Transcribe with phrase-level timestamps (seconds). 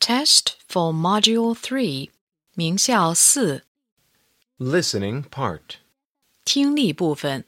[0.00, 2.10] Test for Module 3,
[2.54, 3.64] 名校四
[4.58, 5.80] Listening part.
[6.44, 7.44] 听力部分，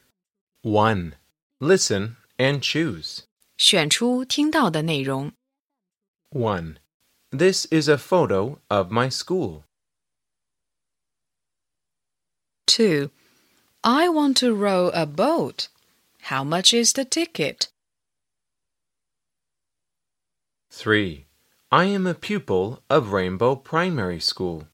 [0.61, 1.13] 1.
[1.59, 3.21] Listen and choose.
[3.57, 5.31] 选出听到的内容。
[6.31, 6.77] 1.
[7.31, 9.63] This is a photo of my school.
[12.67, 13.09] 2.
[13.81, 15.69] I want to row a boat.
[16.23, 17.69] How much is the ticket?
[20.71, 21.22] 3.
[21.74, 24.68] I am a pupil of Rainbow Primary School.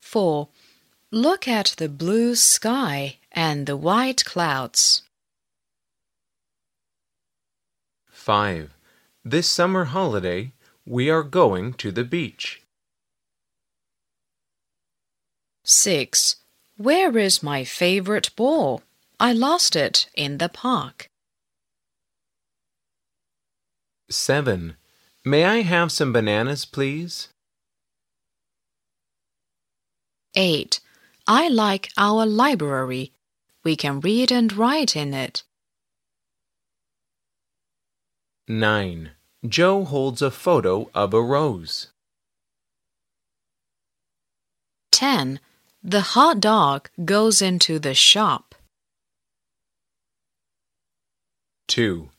[0.00, 0.48] 4.
[1.12, 5.02] Look at the blue sky and the white clouds.
[8.10, 8.74] 5.
[9.24, 10.52] This summer holiday,
[10.84, 12.60] we are going to the beach.
[15.62, 16.42] 6.
[16.76, 18.82] Where is my favorite ball?
[19.20, 21.11] I lost it in the park.
[24.12, 24.76] 7.
[25.24, 27.28] May I have some bananas, please?
[30.34, 30.80] 8.
[31.26, 33.12] I like our library.
[33.64, 35.44] We can read and write in it.
[38.48, 39.10] 9.
[39.46, 41.88] Joe holds a photo of a rose.
[44.90, 45.40] 10.
[45.82, 48.54] The hot dog goes into the shop.
[51.68, 52.11] 2.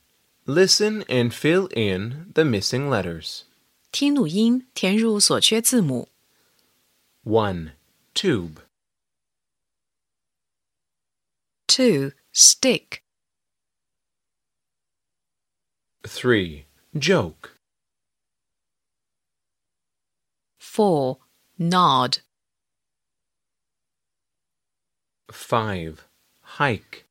[0.47, 3.45] Listen and fill in the missing letters.
[3.93, 6.09] 听录音，填入所缺字母。
[7.25, 7.73] 1.
[8.15, 8.63] Tube.
[11.67, 12.13] 2.
[12.33, 13.03] Stick.
[16.03, 16.65] 3.
[16.99, 17.59] Joke.
[20.59, 21.19] 4.
[21.59, 22.19] Nod.
[25.29, 26.05] 5.
[26.59, 27.02] Hike.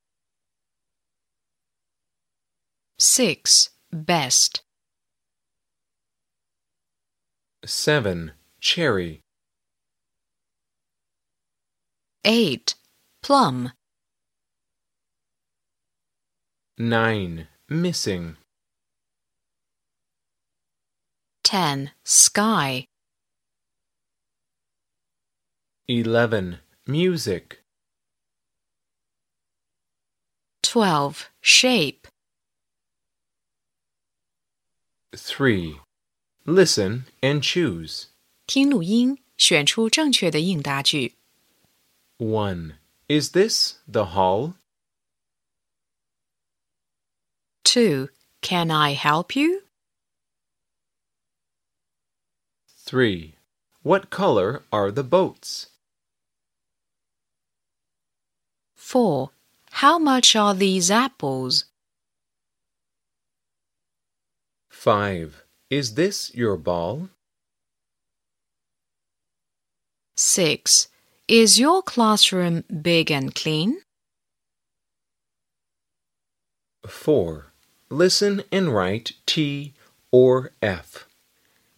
[3.05, 3.71] 6.
[3.93, 4.63] Best.
[7.65, 8.31] 7.
[8.61, 9.21] Cherry.
[12.25, 12.77] 8.
[13.21, 13.73] Plum.
[16.79, 17.49] 9.
[17.69, 18.37] Missing.
[21.43, 21.91] 10.
[22.05, 22.87] Sky.
[25.89, 26.59] 11.
[26.87, 27.65] Music.
[30.63, 31.31] 12.
[31.41, 32.07] Shape.
[35.16, 35.80] 3.
[36.46, 38.08] Listen and choose.
[38.46, 41.16] 听录音，选出正确的应答句。
[42.18, 42.76] 1.
[43.08, 44.54] Is this the hall?
[47.64, 48.10] 2.
[48.42, 49.64] Can I help you?
[52.86, 53.34] 3.
[53.84, 55.68] What color are the boats?
[58.76, 59.32] 4.
[59.82, 61.66] How much are these apples?
[64.82, 65.44] 5.
[65.70, 67.10] Is this your ball?
[70.16, 70.88] 6.
[71.28, 73.82] Is your classroom big and clean?
[76.88, 77.52] 4.
[77.90, 79.74] Listen and write T
[80.12, 81.06] or F.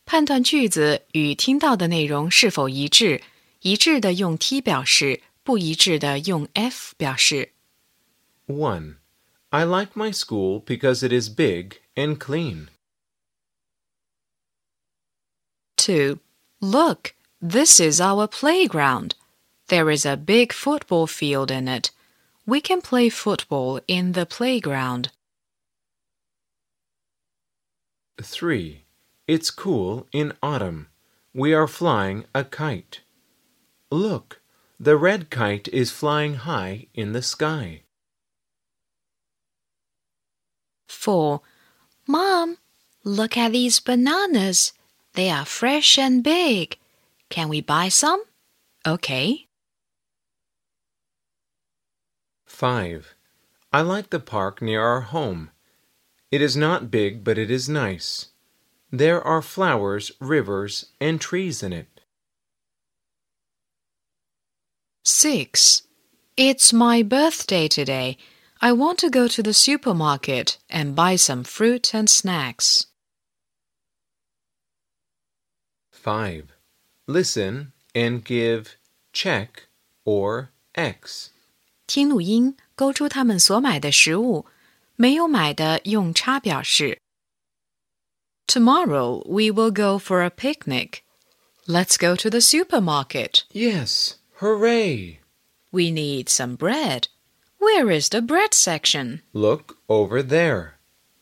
[0.05, 3.21] 判断句子与听到的内容是否一致，
[3.61, 7.53] 一致的用 T 表示，不一致的用 F 表示。
[8.47, 8.95] 1.
[9.49, 12.69] I like my school because it is big and clean.
[15.84, 16.18] 2.
[16.62, 19.14] Look, this is our playground.
[19.68, 21.90] There is a big football field in it.
[22.46, 25.10] We can play football in the playground.
[28.22, 28.84] 3.
[29.26, 30.88] It's cool in autumn.
[31.34, 33.00] We are flying a kite.
[33.90, 34.40] Look,
[34.80, 37.82] the red kite is flying high in the sky.
[40.88, 41.42] 4.
[42.06, 42.56] Mom,
[43.04, 44.72] look at these bananas.
[45.14, 46.76] They are fresh and big.
[47.28, 48.22] Can we buy some?
[48.86, 49.46] Okay.
[52.44, 53.14] 5.
[53.72, 55.50] I like the park near our home.
[56.30, 58.28] It is not big, but it is nice.
[58.90, 62.00] There are flowers, rivers, and trees in it.
[65.04, 65.82] 6.
[66.36, 68.16] It's my birthday today.
[68.60, 72.86] I want to go to the supermarket and buy some fruit and snacks.
[76.03, 76.45] 5.
[77.07, 78.75] Listen and give
[79.13, 79.67] check
[80.03, 81.31] or X.
[81.87, 84.45] 听录音，勾出他们所买的食物，
[84.95, 86.99] 没有买的用叉表示。
[88.47, 91.03] Tomorrow we will go for a picnic.
[91.67, 93.43] Let's go to the supermarket.
[93.51, 95.19] Yes, hooray!
[95.71, 97.07] We need some bread.
[97.59, 99.21] Where is the bread section?
[99.33, 100.79] Look over there.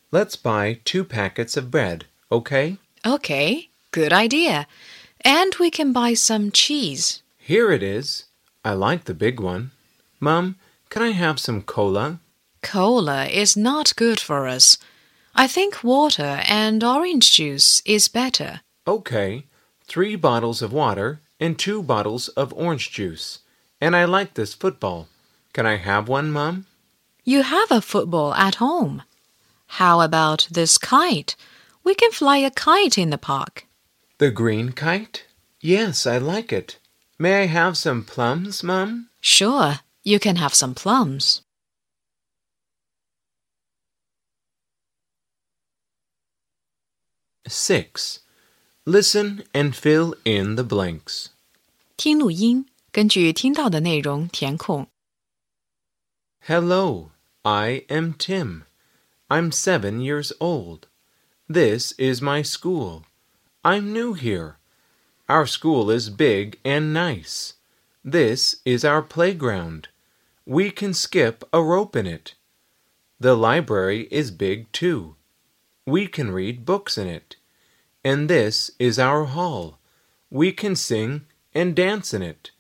[0.09, 2.77] Let's buy two packets of bread, okay?
[3.05, 4.66] Okay, good idea.
[5.20, 7.22] And we can buy some cheese.
[7.38, 8.24] Here it is.
[8.64, 9.70] I like the big one.
[10.18, 10.56] Mum,
[10.90, 12.20] can I have some cola?
[12.62, 14.78] Cola is not good for us.
[15.34, 18.60] I think water and orange juice is better.
[18.86, 19.46] Okay,
[19.86, 23.40] three bottles of water and two bottles of orange juice.
[23.80, 25.08] And I like this football.
[25.52, 26.66] Can I have one, Mum?
[27.24, 29.02] You have a football at home.
[29.78, 31.34] How about this kite?
[31.82, 33.66] We can fly a kite in the park.
[34.21, 35.25] The green kite?
[35.61, 36.79] Yes, I like it.
[37.19, 39.09] May I have some plums, Mum?
[39.21, 41.41] Sure, you can have some plums.
[47.47, 48.19] Six.
[48.85, 51.29] Listen and fill in the blanks.
[51.95, 54.87] 听录音，根据听到的内容填空。
[56.41, 57.11] Hello,
[57.41, 58.63] I am Tim.
[59.27, 60.87] I'm seven years old.
[61.49, 63.03] This is my school.
[63.64, 64.56] I'm new here.
[65.28, 67.54] Our school is big and nice.
[68.04, 69.86] This is our playground.
[70.44, 72.34] We can skip a rope in it.
[73.20, 75.14] The library is big too.
[75.86, 77.36] We can read books in it.
[78.02, 79.78] And this is our hall.
[80.28, 82.50] We can sing and dance in it.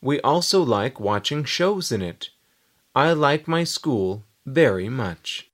[0.00, 2.30] We also like watching shows in it.
[2.94, 5.50] I like my school very much.